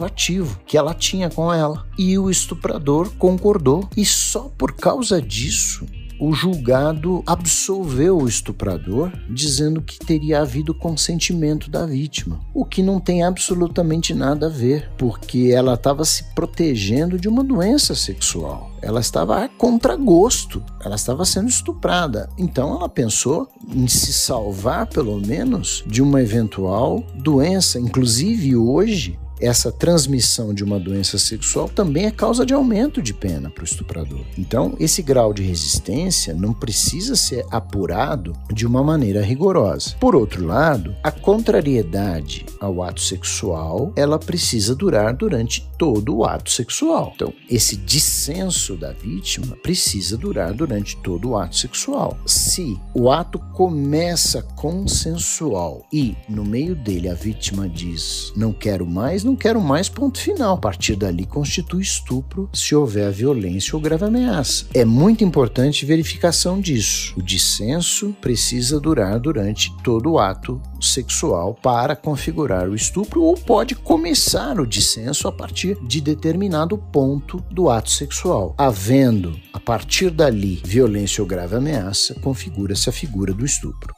que 0.66 0.78
ela 0.78 0.94
tinha 0.94 1.30
com 1.30 1.54
ela. 1.54 1.86
E 1.98 2.18
o 2.18 2.30
estuprador 2.30 3.12
concordou. 3.18 3.88
E 3.96 4.06
só 4.06 4.52
por 4.58 4.74
causa 4.74 5.22
disso 5.22 5.86
o 6.20 6.34
julgado 6.34 7.22
absolveu 7.25 8.18
o 8.18 8.28
estuprador, 8.28 9.12
dizendo 9.30 9.82
que 9.82 10.00
teria 10.00 10.42
havido 10.42 10.74
consentimento 10.74 11.70
da 11.70 11.86
vítima, 11.86 12.40
o 12.54 12.66
que 12.66 12.82
não 12.82 13.00
tem 13.00 13.24
absolutamente 13.24 14.14
nada 14.14 14.48
a 14.48 14.50
ver, 14.50 14.90
porque 14.98 15.52
ela 15.54 15.74
estava 15.74 16.06
se 16.06 16.24
protegendo 16.34 17.20
de 17.20 17.28
uma 17.28 17.44
doença 17.44 17.94
sexual. 17.96 18.72
Ela 18.82 19.00
estava 19.00 19.44
a 19.44 19.50
contragosto, 19.50 20.64
ela 20.84 20.96
estava 20.96 21.25
sendo 21.25 21.50
estuprada. 21.50 22.30
Então 22.38 22.75
ela 22.75 22.88
pensou 22.88 23.50
em 23.68 23.88
se 23.88 24.14
salvar, 24.14 24.88
pelo 24.88 25.20
menos, 25.20 25.84
de 25.88 26.02
uma 26.02 26.22
eventual 26.22 27.04
doença. 27.16 27.80
Inclusive, 27.80 28.56
hoje, 28.56 29.20
essa 29.39 29.72
transmissão 29.72 30.54
de 30.54 30.63
uma 30.63 30.80
doença 30.80 31.18
sexual 31.18 31.70
também 31.70 32.06
é 32.06 32.12
causa 32.12 32.46
de 32.46 32.54
aumento 32.54 33.01
de 33.01 33.13
pena 33.13 33.50
para 33.50 33.62
o 33.62 33.65
estuprador. 33.65 34.25
Então, 34.38 34.75
esse 34.80 35.01
grau 35.01 35.34
de 35.34 35.44
resistência 35.44 36.34
não 36.34 36.54
precisa 36.54 37.15
ser 37.15 37.46
apurado 37.51 38.34
de 38.54 38.65
uma 38.65 38.84
maneira 38.84 39.22
rigorosa. 39.22 39.96
Por 40.00 40.15
outro 40.15 40.46
lado, 40.46 40.96
a 41.04 41.12
contrariedade 41.12 42.46
ao 42.60 42.82
ato 42.82 43.01
sexual, 43.01 43.92
ela 43.96 44.18
precisa 44.18 44.75
durar 44.75 45.13
durante 45.13 45.68
todo 45.77 46.15
o 46.15 46.25
ato 46.25 46.50
sexual. 46.50 47.12
Então, 47.15 47.34
esse 47.50 47.75
dissenso 47.75 48.75
da 48.75 48.92
vítima 48.92 49.56
precisa 49.58 50.18
durar 50.18 50.54
durante 50.54 50.98
todo 50.98 51.30
o 51.30 51.38
ato 51.38 51.56
sexual. 51.56 52.18
Se 52.25 52.80
o 52.94 53.12
ato 53.12 53.39
começa 53.54 54.42
consensual 54.42 55.86
e 55.92 56.15
no 56.30 56.44
meio 56.44 56.75
dele 56.75 57.10
a 57.10 57.13
vítima 57.13 57.68
diz: 57.68 58.32
"Não 58.36 58.54
quero 58.54 58.86
mais", 58.86 59.24
não 59.24 59.35
quero 59.36 59.62
mais, 59.62 59.89
ponto 59.89 60.20
final. 60.20 60.56
A 60.56 60.58
partir 60.58 60.96
dali 60.96 61.25
constitui 61.25 61.82
estupro 61.82 62.50
se 62.54 62.75
houver 62.75 63.12
violência 63.12 63.75
ou 63.75 63.82
grave 63.82 64.06
ameaça. 64.06 64.65
É 64.74 64.86
muito 64.86 65.24
importante 65.24 65.86
verificação 65.86 66.60
disso. 66.60 67.13
O 67.18 67.22
dissenso 67.22 68.15
precisa 68.22 68.80
durar 68.80 69.20
durante 69.20 69.75
todo 69.84 70.12
o 70.12 70.20
ato 70.20 70.62
sexual 70.82 71.56
para 71.56 71.96
configurar 71.96 72.70
o 72.70 72.75
estupro 72.75 73.24
ou 73.24 73.36
pode 73.36 73.75
começar 73.75 74.59
o 74.59 74.68
dissenso 74.68 75.27
a 75.27 75.31
partir 75.31 75.77
de 75.81 76.01
determinado 76.01 76.77
ponto 76.77 77.44
do 77.50 77.70
ato 77.70 77.90
sexual. 77.90 78.53
Havendo, 78.57 79.40
a 79.53 79.59
partir 79.59 80.09
dali, 80.09 80.62
violência 80.64 81.22
ou 81.22 81.27
grave 81.27 81.55
ameaça, 81.55 82.14
configura-se 82.16 82.90
a 82.90 82.94
figura 82.94 83.33
do 83.33 83.46
estupro. 83.46 83.95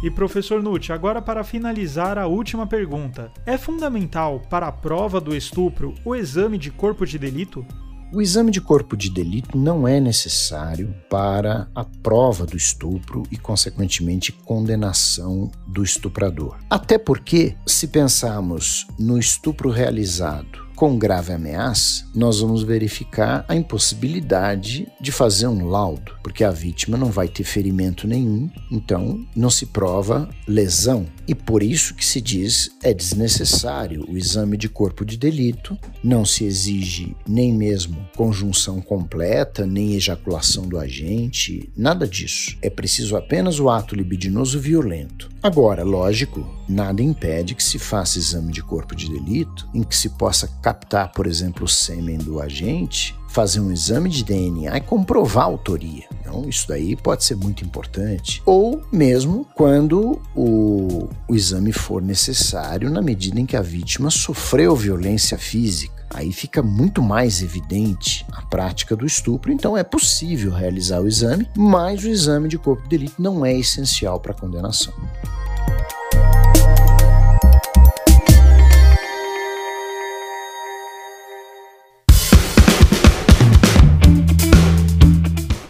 E 0.00 0.08
professor 0.10 0.62
Nutt, 0.62 0.92
agora 0.92 1.20
para 1.20 1.42
finalizar 1.42 2.18
a 2.18 2.26
última 2.26 2.66
pergunta: 2.66 3.32
é 3.44 3.58
fundamental 3.58 4.40
para 4.48 4.68
a 4.68 4.72
prova 4.72 5.20
do 5.20 5.34
estupro 5.34 5.92
o 6.04 6.14
exame 6.14 6.56
de 6.56 6.70
corpo 6.70 7.04
de 7.04 7.18
delito? 7.18 7.66
O 8.12 8.22
exame 8.22 8.50
de 8.50 8.60
corpo 8.60 8.96
de 8.96 9.10
delito 9.10 9.58
não 9.58 9.86
é 9.86 10.00
necessário 10.00 10.94
para 11.10 11.68
a 11.74 11.84
prova 11.84 12.46
do 12.46 12.56
estupro 12.56 13.22
e, 13.30 13.36
consequentemente, 13.36 14.32
condenação 14.32 15.50
do 15.66 15.82
estuprador. 15.82 16.56
Até 16.70 16.96
porque, 16.96 17.54
se 17.66 17.88
pensarmos 17.88 18.86
no 18.98 19.18
estupro 19.18 19.68
realizado 19.68 20.67
com 20.78 20.96
grave 20.96 21.32
ameaça, 21.32 22.04
nós 22.14 22.38
vamos 22.38 22.62
verificar 22.62 23.44
a 23.48 23.56
impossibilidade 23.56 24.86
de 25.00 25.10
fazer 25.10 25.48
um 25.48 25.66
laudo, 25.66 26.12
porque 26.22 26.44
a 26.44 26.52
vítima 26.52 26.96
não 26.96 27.10
vai 27.10 27.26
ter 27.26 27.42
ferimento 27.42 28.06
nenhum, 28.06 28.48
então 28.70 29.26
não 29.34 29.50
se 29.50 29.66
prova 29.66 30.30
lesão. 30.46 31.04
E 31.26 31.34
por 31.34 31.64
isso 31.64 31.96
que 31.96 32.06
se 32.06 32.20
diz 32.20 32.70
é 32.80 32.94
desnecessário 32.94 34.06
o 34.08 34.16
exame 34.16 34.56
de 34.56 34.68
corpo 34.68 35.04
de 35.04 35.16
delito, 35.16 35.76
não 36.02 36.24
se 36.24 36.44
exige 36.44 37.16
nem 37.26 37.52
mesmo 37.52 38.08
conjunção 38.16 38.80
completa, 38.80 39.66
nem 39.66 39.94
ejaculação 39.94 40.68
do 40.68 40.78
agente, 40.78 41.72
nada 41.76 42.06
disso. 42.06 42.56
É 42.62 42.70
preciso 42.70 43.16
apenas 43.16 43.58
o 43.58 43.68
ato 43.68 43.96
libidinoso 43.96 44.60
violento. 44.60 45.28
Agora, 45.40 45.84
lógico, 45.84 46.44
nada 46.68 47.00
impede 47.00 47.54
que 47.54 47.62
se 47.62 47.78
faça 47.78 48.18
exame 48.18 48.52
de 48.52 48.62
corpo 48.62 48.94
de 48.94 49.08
delito 49.08 49.68
em 49.72 49.84
que 49.84 49.96
se 49.96 50.10
possa 50.10 50.48
captar, 50.60 51.12
por 51.12 51.28
exemplo, 51.28 51.64
o 51.64 51.68
sêmen 51.68 52.18
do 52.18 52.40
agente, 52.40 53.14
fazer 53.28 53.60
um 53.60 53.70
exame 53.70 54.08
de 54.08 54.24
DNA 54.24 54.76
e 54.76 54.80
comprovar 54.80 55.44
a 55.44 55.46
autoria. 55.46 56.04
Então, 56.20 56.48
isso 56.48 56.66
daí 56.66 56.96
pode 56.96 57.24
ser 57.24 57.36
muito 57.36 57.64
importante. 57.64 58.42
Ou 58.44 58.82
mesmo 58.90 59.46
quando 59.54 60.20
o, 60.34 61.08
o 61.28 61.34
exame 61.34 61.72
for 61.72 62.02
necessário, 62.02 62.90
na 62.90 63.00
medida 63.00 63.38
em 63.38 63.46
que 63.46 63.56
a 63.56 63.62
vítima 63.62 64.10
sofreu 64.10 64.74
violência 64.74 65.38
física. 65.38 65.98
Aí 66.10 66.32
fica 66.32 66.62
muito 66.62 67.02
mais 67.02 67.42
evidente 67.42 68.24
a 68.32 68.40
prática 68.40 68.96
do 68.96 69.04
estupro, 69.04 69.52
então 69.52 69.76
é 69.76 69.84
possível 69.84 70.52
realizar 70.52 71.00
o 71.00 71.06
exame, 71.06 71.46
mas 71.54 72.02
o 72.02 72.08
exame 72.08 72.48
de 72.48 72.56
corpo 72.56 72.82
de 72.84 72.88
delito 72.88 73.20
não 73.20 73.44
é 73.44 73.54
essencial 73.54 74.18
para 74.18 74.32
a 74.32 74.34
condenação. 74.34 74.94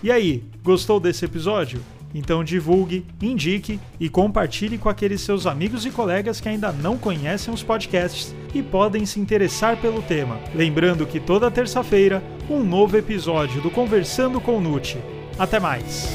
E 0.09 0.11
aí, 0.11 0.43
gostou 0.65 0.99
desse 0.99 1.27
episódio? 1.27 1.83
Então 2.15 2.43
divulgue, 2.43 3.05
indique 3.21 3.79
e 4.01 4.09
compartilhe 4.09 4.79
com 4.79 4.89
aqueles 4.89 5.21
seus 5.21 5.47
amigos 5.47 5.85
e 5.85 5.91
colegas 5.91 6.41
que 6.41 6.49
ainda 6.49 6.73
não 6.73 6.97
conhecem 6.97 7.53
os 7.53 7.63
podcasts 7.63 8.35
e 8.55 8.63
podem 8.63 9.05
se 9.05 9.21
interessar 9.21 9.77
pelo 9.77 10.01
tema. 10.01 10.41
Lembrando 10.55 11.05
que 11.05 11.21
toda 11.21 11.51
terça-feira, 11.51 12.23
um 12.49 12.65
novo 12.65 12.97
episódio 12.97 13.61
do 13.61 13.71
Conversando 13.71 14.41
com 14.41 14.59
Nute. 14.59 14.97
Até 15.39 15.61
mais! 15.61 16.09